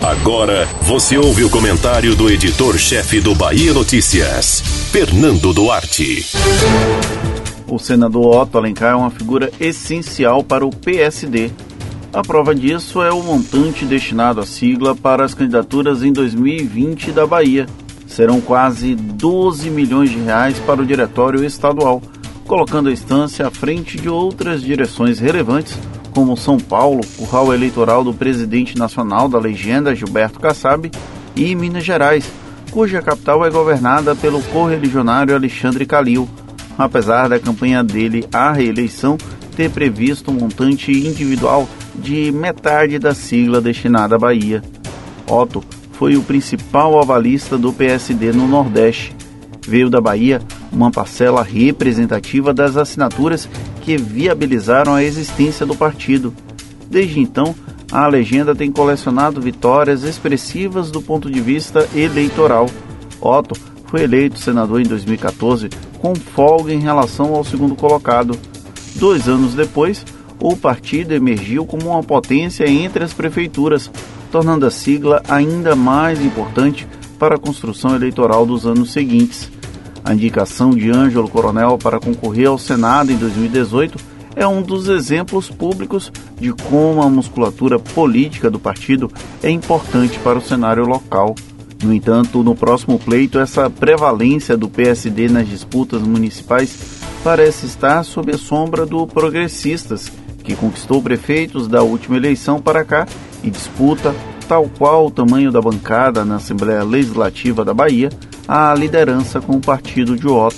[0.00, 6.24] Agora você ouve o comentário do editor-chefe do Bahia Notícias, Fernando Duarte.
[7.68, 11.50] O senador Otto Alencar é uma figura essencial para o PSD.
[12.12, 17.26] A prova disso é o montante destinado à sigla para as candidaturas em 2020 da
[17.26, 17.66] Bahia.
[18.06, 22.02] Serão quase 12 milhões de reais para o diretório estadual,
[22.46, 25.78] colocando a instância à frente de outras direções relevantes
[26.14, 30.90] como São Paulo, curral eleitoral do presidente nacional da legenda Gilberto Kassab,
[31.36, 32.30] e Minas Gerais,
[32.70, 36.28] cuja capital é governada pelo correligionário Alexandre Calil,
[36.76, 39.16] apesar da campanha dele à reeleição
[39.56, 44.62] ter previsto um montante individual de metade da sigla destinada à Bahia.
[45.28, 49.14] Otto foi o principal avalista do PSD no Nordeste.
[49.66, 50.40] Veio da Bahia
[50.72, 53.48] uma parcela representativa das assinaturas
[53.82, 56.32] que viabilizaram a existência do partido.
[56.88, 57.54] Desde então,
[57.90, 62.66] a legenda tem colecionado vitórias expressivas do ponto de vista eleitoral.
[63.20, 65.68] Otto foi eleito senador em 2014
[65.98, 68.38] com folga em relação ao segundo colocado.
[68.96, 70.04] Dois anos depois,
[70.38, 73.90] o partido emergiu como uma potência entre as prefeituras,
[74.32, 76.86] tornando a sigla ainda mais importante
[77.18, 79.50] para a construção eleitoral dos anos seguintes.
[80.10, 83.96] A indicação de Ângelo Coronel para concorrer ao Senado em 2018
[84.34, 89.08] é um dos exemplos públicos de como a musculatura política do partido
[89.40, 91.36] é importante para o cenário local.
[91.80, 96.76] No entanto, no próximo pleito, essa prevalência do PSD nas disputas municipais
[97.22, 100.10] parece estar sob a sombra do Progressistas,
[100.42, 103.06] que conquistou prefeitos da última eleição para cá
[103.44, 104.12] e disputa,
[104.48, 108.10] tal qual o tamanho da bancada na Assembleia Legislativa da Bahia,
[108.52, 110.56] a liderança com o partido de Otto.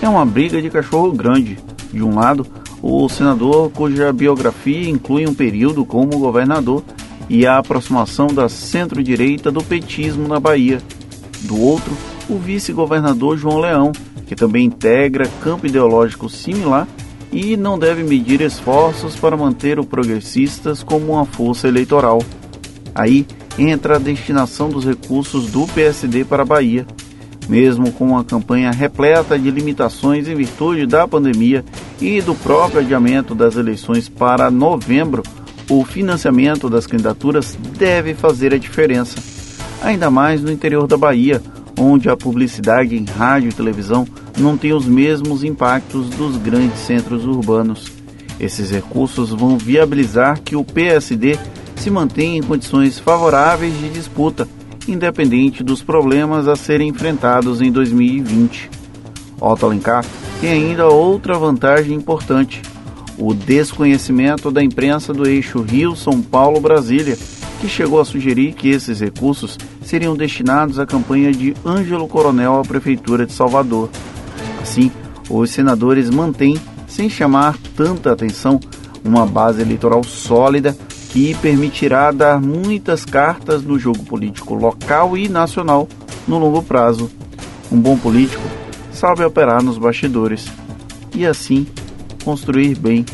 [0.00, 1.58] É uma briga de cachorro grande.
[1.92, 2.46] De um lado,
[2.80, 6.84] o senador cuja biografia inclui um período como governador
[7.28, 10.80] e a aproximação da centro-direita do petismo na Bahia.
[11.40, 11.92] Do outro,
[12.30, 13.90] o vice-governador João Leão,
[14.24, 16.86] que também integra campo ideológico similar
[17.32, 22.22] e não deve medir esforços para manter o progressistas como uma força eleitoral.
[22.94, 23.26] Aí
[23.58, 26.86] entra a destinação dos recursos do PSD para a Bahia.
[27.48, 31.64] Mesmo com uma campanha repleta de limitações em virtude da pandemia
[32.00, 35.22] e do próprio adiamento das eleições para novembro,
[35.70, 39.16] o financiamento das candidaturas deve fazer a diferença.
[39.82, 41.40] Ainda mais no interior da Bahia,
[41.78, 47.24] onde a publicidade em rádio e televisão não tem os mesmos impactos dos grandes centros
[47.24, 47.90] urbanos.
[48.38, 51.38] Esses recursos vão viabilizar que o PSD
[51.76, 54.46] se mantenha em condições favoráveis de disputa
[54.88, 58.70] independente dos problemas a serem enfrentados em 2020.
[59.40, 60.04] Otto Alencar
[60.40, 62.62] tem ainda outra vantagem importante:
[63.18, 67.16] o desconhecimento da imprensa do eixo Rio-São Paulo-Brasília,
[67.60, 72.62] que chegou a sugerir que esses recursos seriam destinados à campanha de Ângelo Coronel à
[72.62, 73.90] Prefeitura de Salvador.
[74.60, 74.90] Assim,
[75.28, 76.56] os senadores mantêm,
[76.86, 78.60] sem chamar tanta atenção,
[79.04, 80.76] uma base eleitoral sólida
[81.10, 85.88] que permitirá dar muitas cartas no jogo político local e nacional
[86.26, 87.10] no longo prazo.
[87.70, 88.42] Um bom político
[88.92, 90.46] sabe operar nos bastidores
[91.14, 91.66] e assim
[92.24, 93.04] construir bem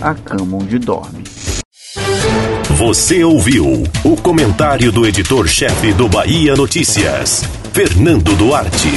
[0.00, 1.22] a cama onde dorme.
[2.76, 8.88] Você ouviu o comentário do editor-chefe do Bahia Notícias, Fernando Duarte.